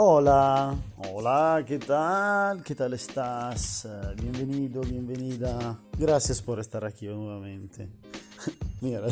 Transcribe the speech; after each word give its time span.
Hola, 0.00 0.76
hola, 1.12 1.64
¿qué 1.66 1.80
tal? 1.80 2.62
¿Qué 2.62 2.76
tal 2.76 2.92
estás? 2.92 3.88
Bienvenido, 4.14 4.80
bienvenida. 4.82 5.76
Gracias 5.98 6.40
por 6.40 6.60
estar 6.60 6.84
aquí 6.84 7.08
nuevamente. 7.08 7.88
Mira, 8.80 9.00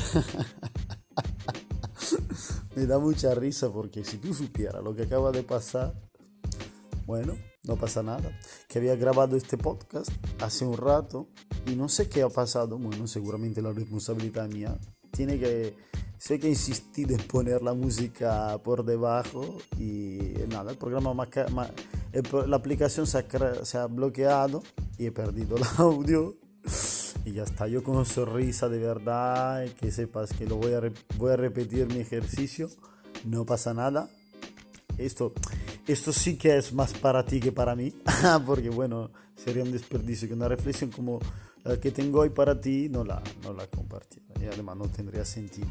me 2.76 2.86
da 2.86 3.00
mucha 3.00 3.34
risa 3.34 3.68
porque 3.68 4.04
si 4.04 4.18
tú 4.18 4.32
supieras 4.32 4.80
lo 4.84 4.94
que 4.94 5.02
acaba 5.02 5.32
de 5.32 5.42
pasar, 5.42 5.92
bueno, 7.04 7.36
no 7.64 7.74
pasa 7.74 8.04
nada. 8.04 8.38
Que 8.68 8.78
había 8.78 8.94
grabado 8.94 9.36
este 9.36 9.58
podcast 9.58 10.08
hace 10.40 10.64
un 10.64 10.76
rato 10.76 11.26
y 11.66 11.74
no 11.74 11.88
sé 11.88 12.08
qué 12.08 12.22
ha 12.22 12.28
pasado. 12.28 12.78
Bueno, 12.78 13.08
seguramente 13.08 13.60
la 13.60 13.72
responsabilidad 13.72 14.48
mía. 14.48 14.78
Tiene 15.10 15.36
que 15.40 15.74
Sé 16.18 16.38
que 16.38 16.46
he 16.46 16.50
insistido 16.50 17.14
en 17.14 17.22
poner 17.26 17.62
la 17.62 17.74
música 17.74 18.58
por 18.64 18.84
debajo 18.84 19.58
y 19.78 20.18
nada, 20.48 20.70
el 20.70 20.78
programa, 20.78 21.26
la 22.46 22.56
aplicación 22.56 23.06
se 23.06 23.18
ha, 23.18 23.64
se 23.64 23.78
ha 23.78 23.86
bloqueado 23.86 24.62
y 24.98 25.06
he 25.06 25.12
perdido 25.12 25.56
el 25.56 25.62
audio. 25.76 26.34
Y 27.24 27.32
ya 27.32 27.42
está, 27.42 27.66
yo 27.66 27.82
con 27.82 28.06
sonrisa 28.06 28.68
de 28.68 28.78
verdad, 28.78 29.66
que 29.80 29.90
sepas 29.90 30.32
que 30.32 30.46
lo 30.46 30.56
voy 30.56 30.72
a, 30.72 30.80
voy 31.18 31.32
a 31.32 31.36
repetir 31.36 31.86
mi 31.88 32.00
ejercicio, 32.00 32.70
no 33.24 33.44
pasa 33.44 33.74
nada. 33.74 34.08
Esto, 34.96 35.34
esto 35.86 36.12
sí 36.12 36.38
que 36.38 36.56
es 36.56 36.72
más 36.72 36.94
para 36.94 37.26
ti 37.26 37.40
que 37.40 37.52
para 37.52 37.74
mí, 37.76 37.92
porque 38.46 38.70
bueno, 38.70 39.10
sería 39.34 39.62
un 39.62 39.72
desperdicio 39.72 40.28
que 40.28 40.34
una 40.34 40.48
reflexión 40.48 40.90
como 40.90 41.20
la 41.66 41.80
que 41.80 41.90
tengo 41.90 42.20
hoy 42.20 42.30
para 42.30 42.60
ti 42.60 42.88
no 42.88 43.04
la, 43.04 43.22
no 43.42 43.52
la 43.52 43.66
compartí 43.66 44.22
y 44.40 44.46
además 44.46 44.76
no 44.76 44.88
tendría 44.88 45.24
sentido. 45.24 45.70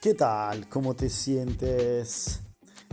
¿Qué 0.00 0.14
tal? 0.14 0.68
¿Cómo 0.68 0.94
te 0.94 1.08
sientes? 1.08 2.40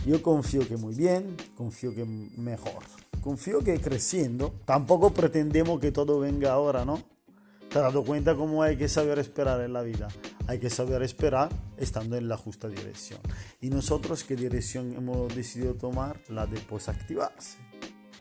Yo 0.06 0.22
confío 0.22 0.68
que 0.68 0.78
muy 0.78 0.94
bien, 0.94 1.36
confío 1.56 1.94
que 1.94 2.06
mejor. 2.06 2.84
Confío 3.22 3.59
que 3.59 3.80
creciendo. 3.80 4.56
Tampoco 4.66 5.14
pretendemos 5.14 5.80
que 5.80 5.92
todo 5.92 6.20
venga 6.20 6.54
ahora, 6.54 6.86
¿no? 6.86 7.02
¿Te 7.70 7.78
has 7.78 7.86
dado 7.86 8.04
cuenta 8.04 8.36
cómo 8.36 8.64
hay 8.64 8.78
que 8.78 8.88
saber 8.88 9.20
esperar 9.20 9.62
en 9.62 9.74
la 9.74 9.81
vida? 9.81 10.08
Hay 10.48 10.59
que 10.59 10.70
saber 10.70 11.03
esperar 11.03 11.50
estando 11.78 12.18
en 12.18 12.28
la 12.28 12.38
justa 12.38 12.68
dirección. 12.68 13.20
¿Y 13.62 13.70
nosotros 13.70 14.24
qué 14.24 14.36
dirección 14.36 14.94
hemos 14.96 15.34
decidido 15.36 15.76
tomar? 15.76 16.20
La 16.30 16.46
de 16.46 16.59
posactivarse 16.59 17.58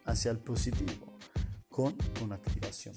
hacia 0.05 0.31
el 0.31 0.39
positivo 0.39 1.07
con 1.69 1.95
una 2.23 2.37
activación. 2.37 2.95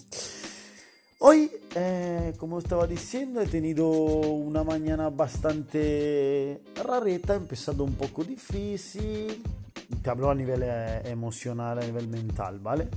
Hoy, 1.26 1.50
eh, 1.74 2.34
como 2.38 2.60
estaba 2.60 2.86
diciendo, 2.86 3.40
he 3.40 3.48
tenido 3.48 3.88
una 3.88 4.66
mañana 4.66 5.10
bastante 5.10 6.60
rareta, 6.84 7.36
empezado 7.36 7.86
un 7.86 7.94
poco 7.94 8.26
difícil. 8.26 9.42
Te 10.02 10.10
hablo 10.10 10.30
a 10.30 10.36
nivel 10.36 10.64
eh, 10.66 11.02
emocional, 11.06 11.80
a 11.80 11.86
nivel 11.86 12.10
mental, 12.10 12.60
¿vale? 12.60 12.90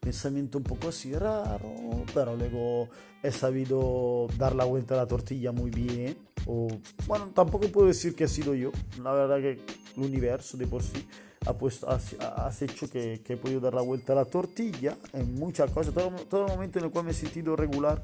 Pensamiento 0.00 0.58
un 0.58 0.64
poco 0.64 0.88
así 0.88 1.14
raro, 1.14 1.72
pero 2.12 2.34
luego 2.34 2.88
he 3.22 3.30
sabido 3.30 4.26
dar 4.36 4.56
la 4.56 4.64
vuelta 4.64 4.94
a 4.94 4.96
la 4.96 5.06
tortilla 5.06 5.52
muy 5.52 5.70
bien. 5.70 6.18
O, 6.46 6.66
bueno, 7.06 7.30
tampoco 7.32 7.68
puedo 7.68 7.86
decir 7.86 8.16
que 8.16 8.24
ha 8.24 8.28
sido 8.28 8.52
yo, 8.56 8.72
la 9.00 9.12
verdad 9.12 9.36
que 9.36 9.60
el 9.96 10.02
universo 10.02 10.56
de 10.56 10.66
por 10.66 10.82
sí 10.82 11.06
ha 11.46 11.52
puesto, 11.54 11.88
has, 11.88 12.62
hecho 12.62 12.90
que, 12.90 13.22
que, 13.24 13.32
he 13.34 13.36
podido 13.36 13.60
dar 13.60 13.74
la 13.74 13.80
vuelta 13.80 14.12
a 14.12 14.16
la 14.16 14.24
tortilla 14.26 14.96
en 15.12 15.34
muchas 15.34 15.70
cosas, 15.70 15.94
todo, 15.94 16.10
todo 16.28 16.46
el 16.46 16.52
momento 16.52 16.78
en 16.78 16.84
el 16.84 16.90
cual 16.90 17.06
me 17.06 17.12
he 17.12 17.14
sentido 17.14 17.56
regular 17.56 18.02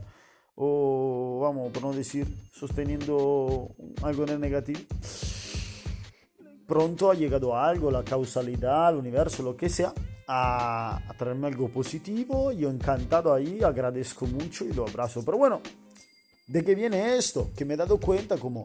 o, 0.54 1.40
vamos, 1.42 1.70
por 1.70 1.82
no 1.82 1.92
decir, 1.92 2.26
sosteniendo 2.50 3.68
algo 4.02 4.22
en 4.24 4.28
el 4.30 4.40
negativo, 4.40 4.80
pronto 6.66 7.10
ha 7.10 7.14
llegado 7.14 7.56
algo, 7.56 7.90
la 7.90 8.02
causalidad, 8.02 8.90
el 8.90 8.96
universo, 8.96 9.42
lo 9.42 9.54
que 9.54 9.68
sea, 9.68 9.92
a, 10.26 10.96
a 11.08 11.14
traerme 11.18 11.48
algo 11.48 11.68
positivo. 11.68 12.52
Yo 12.52 12.70
encantado 12.70 13.34
ahí, 13.34 13.62
agradezco 13.62 14.26
mucho 14.26 14.64
y 14.64 14.72
lo 14.72 14.86
abrazo. 14.88 15.22
Pero 15.26 15.36
bueno, 15.36 15.60
¿de 16.46 16.64
qué 16.64 16.74
viene 16.74 17.16
esto? 17.16 17.50
Que 17.54 17.66
me 17.66 17.74
he 17.74 17.76
dado 17.76 17.98
cuenta 18.00 18.38
como... 18.38 18.64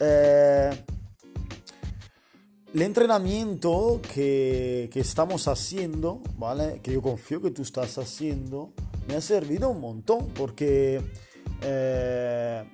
Eh, 0.00 0.70
el 2.74 2.82
entrenamiento 2.82 4.00
que, 4.14 4.90
que, 4.92 5.00
estamos 5.00 5.48
haciendo, 5.48 6.20
¿vale? 6.36 6.80
Que 6.82 6.92
yo 6.92 7.02
confío 7.02 7.40
que 7.40 7.50
tú 7.50 7.62
estás 7.62 7.96
haciendo, 7.98 8.72
me 9.08 9.14
ha 9.14 9.20
servido 9.20 9.70
un 9.70 9.80
montón 9.80 10.28
porque 10.34 11.00
eh, 11.62 12.64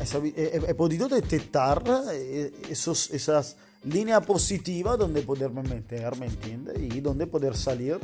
he, 0.00 0.60
he, 0.68 0.74
podido 0.74 1.08
detectar 1.08 1.82
eh, 2.12 2.52
esos, 2.70 3.10
esas 3.10 3.56
líneas 3.84 4.24
positivas 4.24 4.98
donde 4.98 5.22
poderme 5.22 5.62
meter, 5.62 6.16
¿me 6.16 6.26
entiendes? 6.26 6.78
Y 6.78 7.00
donde 7.00 7.26
poder 7.26 7.56
salir, 7.56 7.98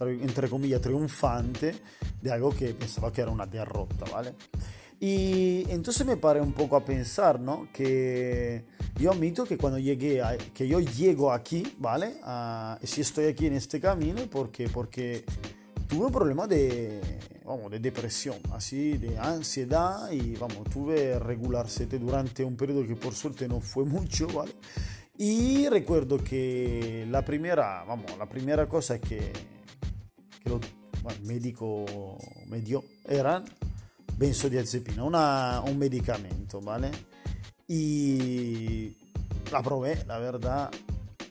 entre 0.00 0.48
comillas, 0.48 0.80
triunfante 0.80 1.74
de 2.20 2.32
algo 2.32 2.50
que 2.50 2.74
pensaba 2.74 3.12
que 3.12 3.20
era 3.20 3.30
una 3.30 3.46
derrota, 3.46 4.04
¿vale? 4.12 4.34
Y 5.00 5.66
entonces 5.70 6.06
me 6.06 6.16
paré 6.16 6.40
un 6.40 6.52
poco 6.52 6.76
a 6.76 6.84
pensar, 6.84 7.38
¿no? 7.38 7.68
Que 7.72 8.64
yo 8.98 9.12
admito 9.12 9.44
que 9.44 9.58
cuando 9.58 9.78
llegué, 9.78 10.22
a, 10.22 10.36
que 10.36 10.68
yo 10.68 10.80
llego 10.80 11.32
aquí, 11.32 11.64
¿vale? 11.78 12.14
si 12.82 13.00
estoy 13.00 13.26
aquí 13.26 13.46
en 13.46 13.54
este 13.54 13.80
camino, 13.80 14.22
porque 14.30 14.68
porque 14.68 15.24
tuve 15.88 16.06
un 16.06 16.12
problema 16.12 16.46
de, 16.46 17.00
vamos, 17.44 17.70
de 17.70 17.78
depresión, 17.78 18.38
así, 18.52 18.96
de 18.96 19.18
ansiedad 19.18 20.10
y, 20.10 20.36
vamos, 20.36 20.64
tuve 20.70 21.18
regular 21.18 21.68
sete 21.68 21.98
durante 21.98 22.44
un 22.44 22.56
periodo 22.56 22.86
que 22.86 22.96
por 22.96 23.14
suerte 23.14 23.48
no 23.48 23.60
fue 23.60 23.84
mucho, 23.84 24.26
¿vale? 24.28 24.52
Y 25.16 25.68
recuerdo 25.68 26.18
que 26.22 27.06
la 27.10 27.24
primera, 27.24 27.84
vamos, 27.84 28.16
la 28.18 28.28
primera 28.28 28.66
cosa 28.66 28.98
que, 28.98 29.32
que 30.42 30.50
lo, 30.50 30.60
bueno, 31.02 31.18
el 31.20 31.26
médico 31.26 32.18
me 32.46 32.60
dio 32.60 32.82
eran 33.06 33.44
benzodiazepina, 34.16 35.04
una, 35.04 35.62
un 35.66 35.78
medicamento, 35.78 36.60
¿vale? 36.60 36.90
Y 37.68 38.96
la 39.50 39.62
probé, 39.62 40.04
la 40.06 40.18
verdad, 40.18 40.70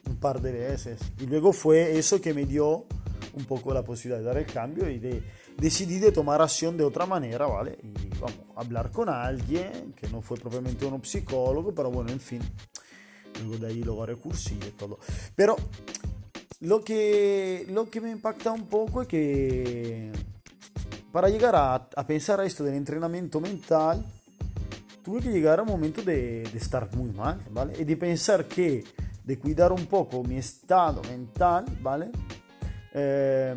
un 0.06 0.16
par 0.16 0.40
de 0.40 0.52
veces. 0.52 1.00
Y 1.20 1.26
luego 1.26 1.52
fue 1.52 1.98
eso 1.98 2.20
que 2.20 2.34
me 2.34 2.46
dio 2.46 2.86
un 3.34 3.44
poco 3.44 3.74
la 3.74 3.82
posibilidad 3.82 4.18
de 4.18 4.24
dar 4.24 4.38
el 4.38 4.46
cambio 4.46 4.88
y 4.88 4.98
de 4.98 5.22
decidí 5.56 5.98
de 5.98 6.12
tomar 6.12 6.42
acción 6.42 6.76
de 6.76 6.84
otra 6.84 7.06
manera, 7.06 7.46
¿vale? 7.46 7.78
Y 7.82 8.08
vamos, 8.18 8.38
hablar 8.56 8.90
con 8.90 9.08
alguien 9.08 9.94
que 9.96 10.08
no 10.08 10.20
fue 10.20 10.36
propiamente 10.36 10.84
uno 10.84 11.00
psicólogo, 11.02 11.74
pero 11.74 11.90
bueno, 11.90 12.10
en 12.10 12.20
fin. 12.20 12.40
Luego 13.40 13.58
de 13.58 13.72
ahí 13.72 13.82
lo 13.82 13.96
varios 13.96 14.20
cursi 14.20 14.54
y 14.54 14.70
todo. 14.72 14.98
Pero 15.34 15.56
lo 16.60 16.82
que, 16.82 17.66
lo 17.68 17.88
que 17.90 18.00
me 18.00 18.10
impacta 18.10 18.52
un 18.52 18.66
poco 18.66 19.02
es 19.02 19.08
que 19.08 20.12
para 21.12 21.28
llegar 21.28 21.54
a, 21.54 21.74
a, 21.74 22.06
pensar 22.06 22.40
a 22.40 22.44
esto 22.44 22.64
del 22.64 22.74
entrenamiento 22.74 23.40
mental, 23.40 24.04
tuve 25.04 25.20
que 25.20 25.30
llegar 25.30 25.58
a 25.58 25.62
un 25.62 25.68
momento 25.68 26.02
de, 26.02 26.42
de, 26.42 26.58
estar 26.58 26.92
muy 26.96 27.10
mal, 27.10 27.38
¿vale? 27.50 27.74
Y 27.78 27.84
de 27.84 27.96
pensar 27.96 28.46
que, 28.46 28.84
de 29.22 29.38
cuidar 29.38 29.72
un 29.72 29.86
poco 29.86 30.24
mi 30.24 30.36
estado 30.36 31.02
mental, 31.02 31.66
¿vale? 31.80 32.10
Eh, 32.92 33.54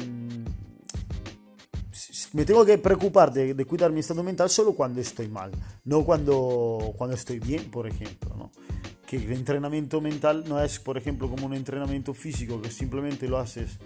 me 2.34 2.46
tengo 2.46 2.66
que 2.66 2.78
preocupar 2.78 3.32
de, 3.32 3.54
de, 3.54 3.66
cuidar 3.66 3.92
mi 3.92 4.02
estado 4.02 4.22
mental 4.24 4.50
solo 4.50 4.74
cuando 4.74 5.00
estoy 5.00 5.30
mal, 5.30 5.52
no 5.86 6.04
cuando, 6.04 6.94
cuando 6.98 7.16
estoy 7.16 7.40
bien, 7.40 7.72
por 7.72 7.88
ejemplo, 7.88 8.36
¿no? 8.36 8.52
Que 9.08 9.16
el 9.16 9.32
entrenamiento 9.32 10.02
mental 10.02 10.44
no 10.48 10.62
es, 10.62 10.80
por 10.80 10.98
ejemplo, 10.98 11.30
como 11.30 11.46
un 11.46 11.54
entrenamiento 11.54 12.14
físico 12.14 12.62
que 12.62 12.70
simplemente 12.70 13.28
lo 13.28 13.38
haces 13.38 13.80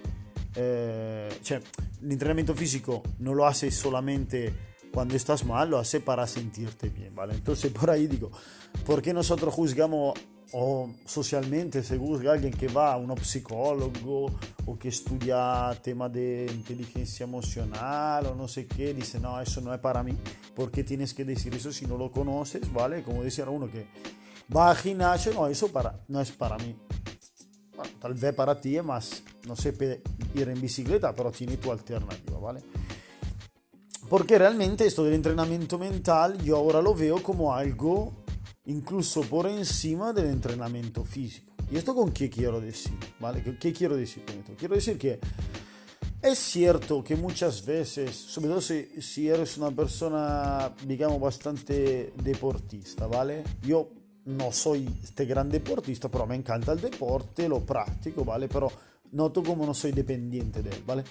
eh, 0.55 1.29
cioè, 1.41 1.61
l'entrenamiento 1.99 2.53
físico 2.53 3.01
no 3.19 3.33
lo 3.33 3.45
hace 3.45 3.71
solamente 3.71 4.70
cuando 4.93 5.15
estás 5.15 5.45
mal, 5.45 5.69
lo 5.69 5.77
hace 5.77 5.99
para 5.99 6.27
sentirte 6.27 6.89
bien, 6.89 7.15
¿vale? 7.15 7.33
Entonces 7.33 7.71
por 7.71 7.89
ahí 7.89 8.07
digo, 8.07 8.31
¿por 8.85 9.01
qué 9.01 9.13
nosotros 9.13 9.53
juzgamos 9.53 10.13
o 10.53 10.89
socialmente 11.05 11.81
se 11.81 11.97
juzga 11.97 12.31
a 12.31 12.33
alguien 12.33 12.53
que 12.53 12.67
va 12.67 12.93
a 12.93 12.97
un 12.97 13.15
psicólogo 13.17 14.31
o 14.65 14.77
que 14.77 14.89
estudia 14.89 15.77
tema 15.81 16.09
de 16.09 16.49
inteligencia 16.53 17.23
emocional 17.23 18.25
o 18.27 18.35
no 18.35 18.47
sé 18.47 18.67
qué, 18.67 18.93
dice, 18.93 19.19
no, 19.19 19.39
eso 19.39 19.61
no 19.61 19.73
es 19.73 19.79
para 19.79 20.03
mí, 20.03 20.17
¿por 20.55 20.71
qué 20.71 20.83
tienes 20.83 21.13
que 21.13 21.23
decir 21.23 21.53
eso 21.55 21.71
si 21.71 21.85
no 21.85 21.97
lo 21.97 22.11
conoces, 22.11 22.71
¿vale? 22.73 23.03
Como 23.03 23.23
decía 23.23 23.49
uno 23.49 23.69
que 23.69 23.87
va 24.55 24.71
al 24.71 24.77
gimnasio, 24.77 25.33
no, 25.33 25.47
eso 25.47 25.69
para, 25.69 26.01
no 26.07 26.19
es 26.19 26.31
para 26.31 26.57
mí. 26.57 26.75
Bueno, 27.75 27.93
tal 27.99 28.13
vez 28.13 28.33
para 28.33 28.59
ti 28.59 28.77
es 28.77 28.83
más, 28.83 29.23
no 29.47 29.55
sé, 29.55 29.73
ir 30.35 30.49
en 30.49 30.59
bicicleta, 30.59 31.15
pero 31.15 31.31
tiene 31.31 31.57
tu 31.57 31.71
alternativa, 31.71 32.37
¿vale? 32.37 32.61
Porque 34.11 34.37
realmente 34.37 34.85
esto 34.85 35.05
del 35.05 35.13
entrenamiento 35.13 35.79
mental 35.79 36.37
yo 36.43 36.57
ahora 36.57 36.81
lo 36.81 36.93
veo 36.93 37.23
como 37.23 37.55
algo 37.55 38.11
incluso 38.65 39.21
por 39.21 39.47
encima 39.47 40.11
del 40.11 40.25
entrenamiento 40.25 41.05
físico. 41.05 41.53
¿Y 41.71 41.77
esto 41.77 41.95
con 41.95 42.11
qué 42.11 42.29
quiero 42.29 42.59
decir? 42.59 42.91
¿Vale? 43.21 43.41
¿Qué, 43.57 43.71
quiero 43.71 43.95
decir 43.95 44.25
con 44.25 44.35
esto? 44.37 44.51
Quiero 44.59 44.75
decir 44.75 44.97
que 44.97 45.17
es 46.21 46.37
cierto 46.37 47.01
que 47.01 47.15
muchas 47.15 47.65
veces, 47.65 48.13
sobre 48.13 48.49
todo 48.49 48.59
si, 48.59 49.29
eres 49.29 49.57
una 49.57 49.71
persona, 49.71 50.73
digamos, 50.85 51.21
bastante 51.21 52.11
deportista, 52.21 53.07
¿vale? 53.07 53.45
Yo 53.61 53.91
no 54.25 54.51
soy 54.51 54.89
este 55.01 55.23
gran 55.23 55.49
deportista, 55.49 56.09
pero 56.09 56.27
me 56.27 56.35
encanta 56.35 56.73
el 56.73 56.81
deporte, 56.81 57.47
lo 57.47 57.61
practico, 57.61 58.25
¿vale? 58.25 58.49
Pero 58.49 58.69
noto 59.13 59.41
como 59.41 59.65
no 59.65 59.73
soy 59.73 59.93
dependiente 59.93 60.61
de 60.61 60.69
él, 60.69 60.83
¿vale? 60.85 61.05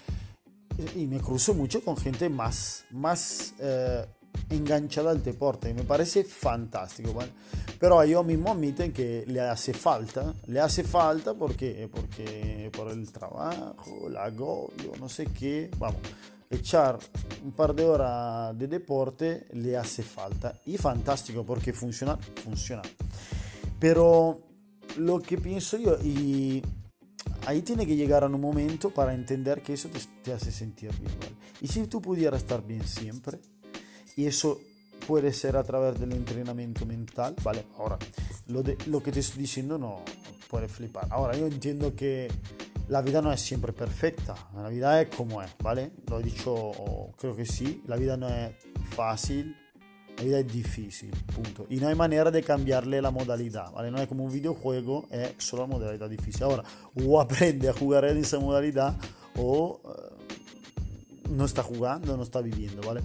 Y 0.96 1.06
me 1.06 1.20
cruzo 1.20 1.54
mucho 1.54 1.82
con 1.82 1.96
gente 1.96 2.28
más, 2.28 2.84
más 2.90 3.54
eh, 3.58 4.04
enganchada 4.48 5.10
al 5.10 5.22
deporte 5.22 5.72
me 5.74 5.84
parece 5.84 6.24
fantástico, 6.24 7.12
¿vale? 7.12 7.30
Pero 7.78 8.02
ellos 8.02 8.24
mismos 8.24 8.50
admiten 8.50 8.92
que 8.92 9.24
le 9.26 9.40
hace 9.40 9.72
falta, 9.72 10.34
le 10.46 10.60
hace 10.60 10.84
falta 10.84 11.34
porque, 11.34 11.88
porque 11.90 12.70
por 12.76 12.90
el 12.90 13.10
trabajo, 13.10 14.08
el 14.08 14.16
agobio, 14.16 14.92
no 14.98 15.08
sé 15.08 15.26
qué, 15.26 15.70
vamos, 15.78 16.00
echar 16.50 16.98
un 17.44 17.52
par 17.52 17.74
de 17.74 17.84
horas 17.84 18.58
de 18.58 18.66
deporte 18.66 19.46
le 19.52 19.76
hace 19.76 20.02
falta 20.02 20.54
y 20.66 20.76
fantástico 20.76 21.44
porque 21.44 21.72
funciona, 21.72 22.18
funciona. 22.44 22.82
Pero 23.78 24.40
lo 24.98 25.20
que 25.20 25.38
pienso 25.38 25.78
yo, 25.78 25.96
y 26.02 26.62
ahí 27.50 27.62
tiene 27.62 27.84
que 27.84 27.96
llegar 27.96 28.22
a 28.22 28.26
un 28.26 28.40
momento 28.40 28.90
para 28.90 29.12
entender 29.12 29.60
que 29.60 29.72
eso 29.72 29.88
te, 30.22 30.32
hace 30.32 30.52
sentir 30.52 30.92
bien. 31.00 31.12
Y 31.60 31.66
si 31.66 31.84
tú 31.88 32.00
pudieras 32.00 32.42
estar 32.42 32.64
bien 32.64 32.86
siempre, 32.86 33.40
y 34.16 34.26
eso 34.26 34.60
puede 35.06 35.32
ser 35.32 35.56
a 35.56 35.64
través 35.64 35.98
del 35.98 36.12
entrenamiento 36.12 36.86
mental, 36.86 37.34
¿vale? 37.42 37.66
Ahora, 37.76 37.98
lo, 38.46 38.62
de, 38.62 38.78
lo 38.86 39.02
que 39.02 39.10
te 39.10 39.18
estoy 39.18 39.42
diciendo 39.42 39.78
no 39.78 40.04
puede 40.48 40.68
flipar. 40.68 41.08
Ahora, 41.10 41.36
yo 41.36 41.46
entiendo 41.46 41.96
que 41.96 42.28
la 42.88 43.02
vida 43.02 43.20
no 43.20 43.32
es 43.32 43.40
siempre 43.40 43.72
perfecta, 43.72 44.34
la 44.54 44.68
vida 44.68 45.02
es 45.02 45.08
como 45.08 45.42
es, 45.42 45.50
¿vale? 45.60 45.90
Lo 46.08 46.20
he 46.20 46.22
dicho, 46.22 46.72
creo 47.18 47.34
que 47.34 47.46
sí, 47.46 47.82
la 47.86 47.96
vida 47.96 48.16
no 48.16 48.28
es 48.28 48.52
fácil, 48.94 49.56
la 50.20 50.26
vida 50.26 50.38
es 50.40 50.52
difícil, 50.52 51.10
punto. 51.34 51.66
Y 51.70 51.76
no 51.76 51.88
hay 51.88 51.94
manera 51.94 52.30
de 52.30 52.42
cambiarle 52.42 53.00
la 53.00 53.10
modalidad, 53.10 53.72
¿vale? 53.72 53.90
No 53.90 53.98
es 53.98 54.06
como 54.06 54.24
un 54.24 54.32
videojuego, 54.32 55.06
es 55.10 55.32
solo 55.38 55.62
la 55.62 55.68
modalidad 55.68 56.10
difícil. 56.10 56.42
Ahora, 56.42 56.62
o 56.94 57.20
aprende 57.20 57.70
a 57.70 57.72
jugar 57.72 58.04
en 58.04 58.18
esa 58.18 58.38
modalidad 58.38 58.96
o 59.36 59.80
uh, 59.82 61.30
no 61.30 61.46
está 61.46 61.62
jugando, 61.62 62.18
no 62.18 62.22
está 62.22 62.42
viviendo, 62.42 62.82
¿vale? 62.86 63.02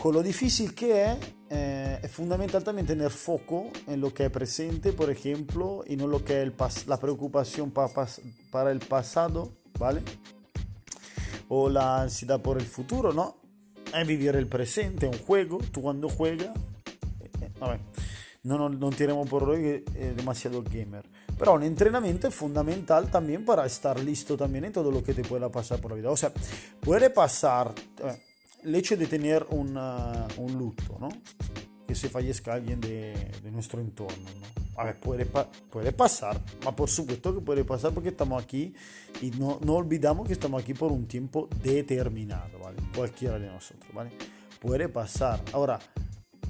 Con 0.00 0.14
lo 0.14 0.22
difícil 0.22 0.74
que 0.74 1.12
es, 1.12 1.18
eh, 1.50 2.00
es 2.02 2.10
fundamental 2.10 2.64
también 2.64 2.86
tener 2.86 3.10
foco 3.10 3.68
en 3.86 4.00
lo 4.00 4.14
que 4.14 4.24
es 4.26 4.30
presente, 4.30 4.94
por 4.94 5.10
ejemplo, 5.10 5.84
y 5.86 5.96
no 5.96 6.06
lo 6.06 6.24
que 6.24 6.42
es 6.42 6.86
la 6.86 6.98
preocupación 6.98 7.70
para 7.70 8.70
el 8.70 8.78
pasado, 8.78 9.50
¿vale? 9.78 10.00
O 11.48 11.68
la 11.68 12.00
ansiedad 12.00 12.40
por 12.40 12.56
el 12.56 12.64
futuro, 12.64 13.12
¿no? 13.12 13.47
Es 13.94 14.06
vivir 14.06 14.36
el 14.36 14.46
presente, 14.46 15.06
un 15.06 15.18
juego, 15.18 15.58
tú 15.72 15.80
cuando 15.82 16.08
juegas, 16.08 16.54
eh, 17.20 17.30
eh, 17.40 17.50
vabbè, 17.58 17.78
no, 18.42 18.56
no, 18.56 18.68
non 18.68 18.94
tiriamo 18.94 19.24
por 19.24 19.48
hoy 19.48 19.84
es 19.94 20.16
demasiado 20.16 20.62
gamer. 20.62 21.04
Pero 21.38 21.54
un 21.54 21.62
entrenamiento 21.62 22.28
es 22.28 22.34
fundamental 22.34 23.10
también 23.10 23.44
para 23.44 23.64
estar 23.66 23.98
listo 24.00 24.36
también 24.36 24.64
en 24.64 24.72
todo 24.72 24.90
lo 24.90 25.02
que 25.02 25.14
te 25.14 25.22
pueda 25.22 25.48
pasar 25.48 25.80
por 25.80 25.92
la 25.92 25.96
vida. 25.96 26.10
O 26.10 26.16
sea, 26.16 26.32
puede 26.80 27.10
pasar, 27.10 27.72
eh, 28.04 28.16
el 28.64 28.74
hecho 28.74 28.96
de 28.96 29.06
tener 29.06 29.46
una, 29.50 30.26
un 30.36 30.52
luto, 30.58 30.98
¿no? 31.00 31.08
Que 31.86 31.94
se 31.94 32.08
fallezca 32.08 32.54
alguien 32.54 32.80
de, 32.80 33.14
de 33.42 33.50
nuestro 33.50 33.80
entorno, 33.80 34.28
¿no? 34.40 34.67
A 34.78 34.84
ver, 34.84 35.00
puede, 35.00 35.26
puede 35.26 35.90
pasar, 35.90 36.40
ma 36.64 36.74
por 36.74 36.88
supuesto 36.88 37.34
que 37.34 37.40
puede 37.40 37.64
pasar 37.64 37.92
porque 37.92 38.10
estamos 38.10 38.40
aquí 38.40 38.72
y 39.20 39.32
no, 39.32 39.58
no 39.64 39.74
olvidamos 39.74 40.24
que 40.28 40.34
estamos 40.34 40.62
aquí 40.62 40.72
por 40.72 40.92
un 40.92 41.08
tiempo 41.08 41.48
determinado, 41.64 42.60
¿vale? 42.60 42.76
Cualquiera 42.94 43.40
de 43.40 43.48
nosotros, 43.48 43.92
¿vale? 43.92 44.12
Puede 44.60 44.88
pasar. 44.88 45.42
Ahora, 45.52 45.80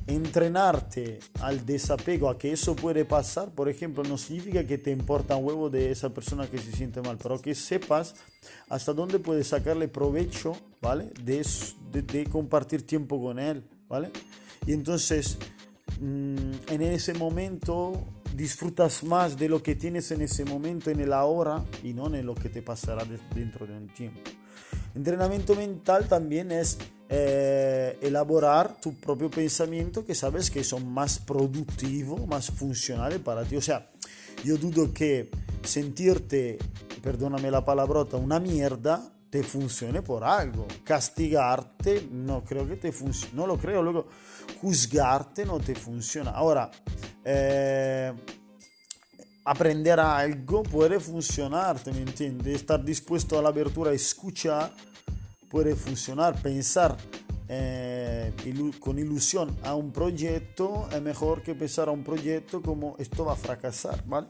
entrenarte 0.07 1.21
al 1.41 1.65
desapego 1.65 2.29
a 2.29 2.37
que 2.37 2.53
eso 2.53 2.77
puede 2.77 3.07
pasar, 3.07 3.51
por 3.51 3.69
ejemplo, 3.71 4.03
no 4.05 4.19
significa 4.19 4.67
que 4.67 4.77
te 4.77 4.91
importa 4.91 5.37
un 5.37 5.47
huevo 5.47 5.71
de 5.71 5.91
esa 5.91 6.11
persona 6.11 6.47
que 6.49 6.59
se 6.59 6.73
siente 6.73 7.01
mal, 7.01 7.17
pero 7.17 7.41
que 7.41 7.55
sepas 7.55 8.15
hasta 8.69 8.93
dónde 8.93 9.19
puedes 9.21 9.49
sacarle 9.49 9.89
provecho, 9.89 10.53
¿vale? 10.83 11.13
De, 11.25 11.47
de, 11.93 12.25
compartir 12.27 12.87
tiempo 12.87 13.23
con 13.23 13.39
él, 13.39 13.65
¿vale? 13.89 14.11
Y 14.67 14.75
entonces, 14.75 15.39
mm, 15.99 16.53
en 16.69 16.83
ese 16.83 17.15
momento 17.15 18.05
disfrutas 18.35 19.03
más 19.05 19.37
de 19.37 19.49
lo 19.49 19.63
que 19.63 19.75
tienes 19.75 20.11
en 20.11 20.23
ese 20.23 20.45
momento, 20.45 20.91
en 20.91 21.01
el 21.01 21.13
ahora, 21.13 21.65
y 21.83 21.93
no 21.93 22.15
en 22.15 22.27
lo 22.27 22.35
que 22.35 22.49
te 22.49 22.63
pasará 22.63 23.05
dentro 23.35 23.67
de 23.67 23.77
un 23.77 23.89
tiempo. 23.89 24.21
Entrenamiento 24.95 25.55
mental 25.55 26.09
también 26.09 26.51
es 26.51 26.79
eh, 27.09 27.99
elaborar 28.03 28.81
tu 28.81 28.95
propio 28.95 29.31
pensamiento 29.31 30.05
que 30.05 30.15
sabes 30.15 30.51
que 30.51 30.65
son 30.65 30.93
más 30.93 31.19
productivos, 31.19 32.27
más 32.27 32.51
funcionales 32.51 33.19
para 33.21 33.45
ti. 33.45 33.57
O 33.57 33.63
sea, 33.63 33.89
yo 34.45 34.57
dudo 34.57 34.93
que 34.93 35.31
sentirte, 35.63 36.59
perdóname 37.03 37.51
la 37.51 37.65
palabrota, 37.65 38.17
una 38.17 38.41
mierda 38.41 39.13
te 39.31 39.43
funcione 39.43 40.03
por 40.03 40.25
algo. 40.25 40.67
Castigarte 40.85 42.09
no 42.11 42.43
creo 42.45 42.67
que 42.67 42.77
te 42.77 42.93
funcione, 42.93 43.35
no 43.35 43.47
lo 43.47 43.59
creo. 43.59 43.83
Luego, 43.83 44.07
juzgarte 44.61 45.45
no 45.45 45.61
te 45.61 45.75
funciona. 45.75 46.31
Ahora, 46.31 46.71
eh, 47.31 48.13
aprender 49.45 50.01
algo 50.01 50.63
puede 50.63 50.99
funcionarte, 50.99 51.93
¿me 51.93 52.01
entiendes? 52.01 52.57
Estar 52.57 52.83
dispuesto 52.83 53.39
a 53.39 53.43
la 53.43 53.51
abertura 53.51 53.93
escuchar 53.93 54.73
puede 55.51 55.75
funcionar. 55.75 56.41
Pensar 56.41 56.97
eh, 57.49 58.33
con 58.81 58.99
ilusión 58.99 59.55
a 59.63 59.75
un 59.75 59.93
proyecto 59.93 60.89
es 60.91 61.03
mejor 61.03 61.43
que 61.43 61.55
pensar 61.55 61.89
a 61.89 61.93
un 61.93 62.03
proyecto 62.03 62.63
como 62.63 62.97
esto 62.99 63.27
va 63.27 63.35
a 63.35 63.37
fracasar, 63.37 64.03
¿vale? 64.07 64.29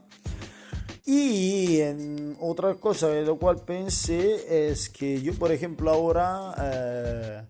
Y 1.04 1.80
en 1.80 2.36
otra 2.40 2.74
cosa 2.74 3.08
de 3.08 3.24
lo 3.24 3.38
cual 3.38 3.60
pensé 3.64 4.70
es 4.70 4.88
que 4.88 5.22
yo, 5.22 5.34
por 5.34 5.50
ejemplo, 5.52 5.90
ahora 5.90 6.54
eh, 6.60 7.42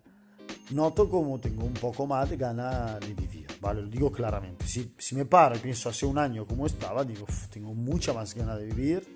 noto 0.70 1.08
como 1.08 1.40
tengo 1.40 1.64
un 1.64 1.74
poco 1.74 2.06
más 2.06 2.30
de 2.30 2.36
ganas 2.36 3.00
de 3.00 3.14
vivir, 3.14 3.37
¿vale? 3.60 3.82
Lo 3.82 3.88
digo 3.88 4.12
claramente. 4.12 4.66
Si, 4.66 4.94
si 4.98 5.14
me 5.14 5.24
paro 5.24 5.56
y 5.56 5.58
pienso 5.58 5.88
hace 5.88 6.06
un 6.06 6.18
año 6.18 6.46
como 6.46 6.66
estaba, 6.66 7.04
digo, 7.04 7.26
tengo 7.50 7.74
mucha 7.74 8.12
más 8.12 8.34
ganas 8.34 8.58
de 8.58 8.66
vivir, 8.66 9.14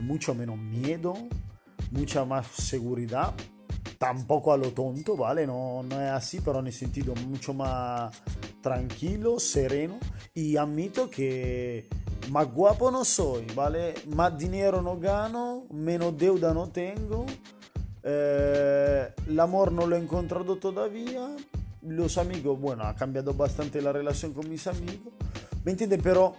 mucho 0.00 0.34
menos 0.34 0.58
miedo, 0.58 1.14
mucha 1.90 2.24
más 2.24 2.46
seguridad, 2.46 3.34
tampoco 3.98 4.52
a 4.52 4.56
lo 4.56 4.72
tonto, 4.72 5.16
¿vale? 5.16 5.46
No, 5.46 5.82
no 5.82 6.00
es 6.00 6.10
así, 6.10 6.40
pero 6.40 6.60
en 6.60 6.68
el 6.68 6.72
sentido 6.72 7.14
mucho 7.14 7.54
más 7.54 8.14
sereno. 9.38 9.98
Y 10.34 10.56
admito 10.56 11.10
que 11.10 11.88
más 12.30 12.52
guapo 12.52 12.90
no 12.90 13.04
soy, 13.04 13.46
¿vale? 13.54 13.94
Más 14.14 14.36
dinero 14.38 14.82
no 14.82 14.98
gano, 14.98 15.66
menos 15.70 16.16
deuda 16.16 16.54
no 16.54 16.68
tengo. 16.68 17.26
Eh, 18.02 19.12
el 19.28 19.40
amor 19.40 19.72
no 19.72 19.86
lo 19.86 19.96
he 19.96 19.98
encontrado 19.98 20.56
todavía. 20.56 21.36
Los 21.82 22.18
amigos, 22.18 22.60
bueno, 22.60 22.84
ha 22.84 22.94
cambiado 22.94 23.34
bastante 23.34 23.82
la 23.82 23.92
relación 23.92 24.32
con 24.32 24.48
mis 24.48 24.66
amigos. 24.66 25.12
¿Me 25.64 25.72
entiendes? 25.72 26.00
Pero 26.02 26.36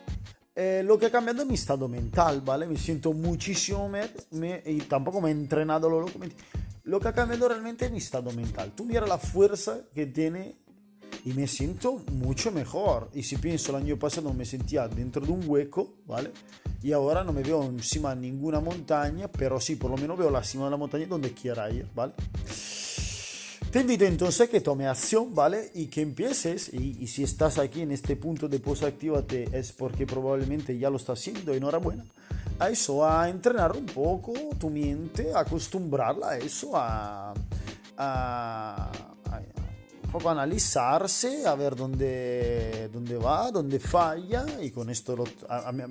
eh, 0.56 0.84
lo 0.86 1.00
que 1.00 1.08
ha 1.08 1.12
cambiado 1.12 1.46
mi 1.46 1.56
estado 1.56 1.88
mental, 1.88 2.42
¿vale? 2.42 2.68
Me 2.68 2.78
siento 2.78 3.12
muchísimo 3.12 3.90
me, 3.90 4.64
y 4.66 4.78
tampoco 4.82 5.20
me 5.20 5.30
he 5.30 5.32
entrenado 5.32 5.90
lo 5.90 6.02
loco. 6.02 6.20
Lo 6.84 7.00
que 7.00 7.08
ha 7.08 7.14
cambiado 7.14 7.48
realmente 7.48 7.86
es 7.86 7.92
mi 7.92 7.98
estado 7.98 8.32
mental. 8.32 8.72
Tú 8.76 8.86
mira 8.86 9.06
la 9.08 9.18
fuerza 9.18 9.80
que 9.94 10.06
tiene 10.06 10.56
y 11.26 11.34
me 11.34 11.48
siento 11.48 12.02
mucho 12.12 12.52
mejor. 12.52 13.10
Y 13.14 13.24
si 13.24 13.38
pienso 13.38 13.72
el 13.72 13.84
año 13.84 13.98
pasado 13.98 14.34
me 14.34 14.46
sentía 14.46 14.88
dentro 14.88 15.26
de 15.26 15.32
un 15.32 15.44
hueco, 15.48 15.96
¿vale? 16.06 16.32
Y 16.82 16.92
ahora 16.92 17.24
no 17.24 17.34
me 17.34 17.42
veo 17.42 17.64
encima 17.64 18.14
de 18.14 18.22
ninguna 18.22 18.60
montaña, 18.60 19.30
pero 19.30 19.60
sí, 19.60 19.76
por 19.76 19.90
lo 19.90 19.98
menos 19.98 20.18
veo 20.18 20.30
la 20.30 20.44
cima 20.44 20.66
de 20.66 20.72
la 20.72 20.78
montaña 20.78 21.08
donde 21.08 21.34
quiera 21.34 21.70
ir, 21.72 21.88
¿vale? 21.96 22.14
Te 23.74 23.80
invito 23.80 24.06
entonces 24.06 24.42
a 24.42 24.48
que 24.52 24.62
tome 24.62 24.86
acción, 24.86 25.34
¿vale? 25.34 25.72
Y 25.74 25.88
que 25.88 26.02
empieces, 26.02 26.72
y, 26.72 26.96
y 27.00 27.08
si 27.08 27.24
estás 27.24 27.58
aquí 27.58 27.82
en 27.82 27.92
este 27.92 28.16
punto 28.16 28.48
de 28.48 28.60
posactivate 28.60 29.50
es 29.52 29.72
porque 29.72 30.06
probablemente 30.06 30.78
ya 30.78 30.92
lo 30.92 30.98
estás 30.98 31.18
haciendo, 31.20 31.56
enhorabuena 31.56 32.06
a 32.60 32.70
eso, 32.70 33.04
a 33.04 33.28
entrenar 33.28 33.76
un 33.76 33.88
poco 33.88 34.32
tu 34.60 34.70
mente, 34.70 35.34
a 35.34 35.40
acostumbrarla 35.40 36.30
a 36.30 36.38
eso, 36.38 36.74
a, 36.76 37.34
a, 37.98 38.92
un 40.04 40.12
poco 40.12 40.30
analizarse, 40.30 41.48
a 41.48 41.56
ver 41.56 41.76
dónde, 41.76 42.92
dónde 42.94 43.18
va, 43.18 43.50
dónde 43.50 43.80
falla 43.80 44.46
y 44.62 44.70
con 44.70 44.92
esto, 44.92 45.24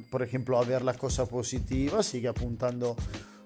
por 0.09 0.23
ejemplo, 0.23 0.57
a 0.57 0.65
ver 0.65 0.83
la 0.83 0.95
cosa 0.95 1.27
positiva, 1.27 2.01
sigue 2.05 2.29
apuntando 2.29 2.95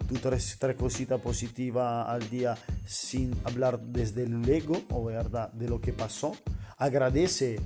tu 0.07 0.15
tres, 0.15 0.57
tres 0.59 0.77
cositas 0.77 1.21
positivas 1.21 2.09
al 2.09 2.29
día 2.31 2.57
sin 2.87 3.35
hablar 3.45 3.81
desde 3.81 4.25
el 4.25 4.49
ego 4.49 4.81
o 4.91 5.05
verdad 5.05 5.53
de 5.53 5.69
lo 5.69 5.81
que 5.81 5.93
pasó. 5.93 6.33
Agradece 6.79 7.59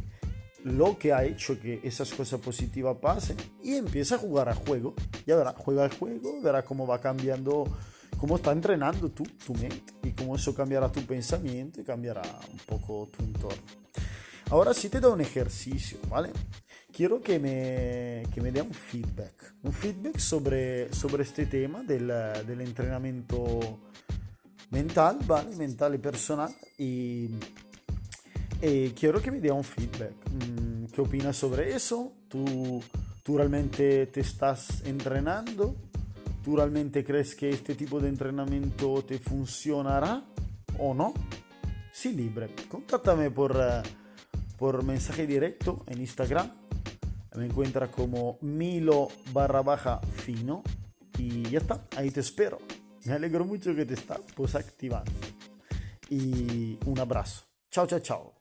lo 0.64 0.98
que 0.98 1.12
ha 1.12 1.24
hecho 1.24 1.58
que 1.58 1.80
esas 1.82 2.12
cosas 2.12 2.40
positivas 2.40 2.96
pasen 3.00 3.36
y 3.62 3.74
empieza 3.74 4.16
a 4.16 4.18
jugar 4.18 4.48
al 4.48 4.56
juego. 4.56 4.94
Ya 5.26 5.36
verá, 5.36 5.54
juega 5.56 5.84
al 5.84 5.90
juego, 5.90 6.40
verá 6.42 6.64
cómo 6.64 6.86
va 6.86 7.00
cambiando, 7.00 7.64
cómo 8.18 8.36
está 8.36 8.52
entrenando 8.52 9.10
tú, 9.10 9.24
tu 9.44 9.54
mente 9.54 9.92
y 10.02 10.12
cómo 10.12 10.36
eso 10.36 10.54
cambiará 10.54 10.90
tu 10.90 11.02
pensamiento 11.02 11.80
y 11.80 11.84
cambiará 11.84 12.22
un 12.52 12.58
poco 12.58 13.08
tu 13.16 13.22
entorno. 13.22 13.79
Ahora 14.50 14.74
sí 14.74 14.88
te 14.88 15.00
da 15.00 15.08
un 15.08 15.20
ejercicio, 15.20 15.98
¿vale? 16.08 16.30
quiero 16.92 17.22
que 17.22 17.38
me, 17.38 18.30
que 18.32 18.40
me 18.40 18.52
dé 18.52 18.62
un 18.62 18.72
feedback, 18.72 19.54
un 19.62 19.72
feedback 19.72 20.18
sobre, 20.18 20.92
sobre 20.92 21.22
este 21.22 21.46
tema 21.46 21.82
del, 21.82 22.12
del 22.46 22.60
entrenamiento 22.60 23.80
mental, 24.70 25.18
¿vale? 25.26 25.54
Mental 25.56 25.94
y 25.94 25.98
personal. 25.98 26.54
Y, 26.78 27.30
y 28.60 28.90
quiero 28.90 29.20
que 29.22 29.30
me 29.30 29.40
dé 29.40 29.50
un 29.50 29.64
feedback. 29.64 30.14
Mm, 30.30 30.86
¿Qué 30.92 31.00
opinas 31.00 31.36
sobre 31.36 31.74
eso? 31.74 32.12
¿Tú, 32.28 32.82
¿Tú 33.22 33.36
realmente 33.36 34.06
te 34.06 34.20
estás 34.20 34.82
entrenando? 34.84 35.76
¿Tú 36.44 36.56
realmente 36.56 37.04
crees 37.04 37.34
que 37.34 37.50
este 37.50 37.74
tipo 37.74 38.00
de 38.00 38.08
entrenamiento 38.08 39.02
te 39.04 39.18
funcionará 39.18 40.22
o 40.78 40.94
no? 40.94 41.14
Sí, 41.92 42.12
libre. 42.12 42.54
Contáctame 42.68 43.30
por, 43.30 43.52
uh, 43.56 43.82
por 44.60 44.84
mensaje 44.84 45.26
directo 45.26 45.82
en 45.86 46.02
Instagram. 46.02 46.52
Me 47.34 47.46
encuentra 47.46 47.90
como 47.90 48.36
Milo 48.42 49.08
barra 49.32 49.62
baja 49.62 50.02
fino. 50.16 50.62
Y 51.16 51.48
ya 51.48 51.60
está, 51.60 51.86
ahí 51.96 52.10
te 52.10 52.20
espero. 52.20 52.58
Me 53.06 53.14
alegro 53.14 53.46
mucho 53.46 53.74
que 53.74 53.86
te 53.86 53.94
estás 53.94 54.20
pues 54.36 54.54
activando. 54.54 55.12
Y 56.10 56.78
un 56.84 56.98
abrazo. 56.98 57.44
Chao, 57.70 57.86
chao, 57.86 58.00
chao. 58.00 58.39